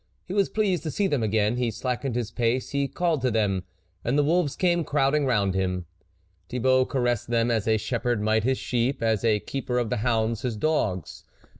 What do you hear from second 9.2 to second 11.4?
a keeper of the hounds his dogs.